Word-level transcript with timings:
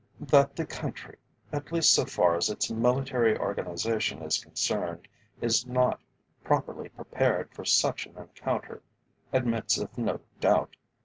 That 0.19 0.55
the 0.55 0.65
country, 0.65 1.17
at 1.53 1.71
least 1.71 1.93
so 1.93 2.05
far 2.05 2.35
as 2.35 2.49
its 2.49 2.71
military 2.71 3.37
organisation 3.37 4.23
is 4.23 4.43
concerned, 4.43 5.07
is 5.41 5.67
not 5.67 6.01
properly 6.43 6.89
prepared 6.89 7.51
for 7.53 7.65
such 7.65 8.07
an 8.07 8.17
encounter, 8.17 8.81
admits 9.31 9.77
of 9.77 9.95
no 9.99 10.19
doubt. 10.39 10.75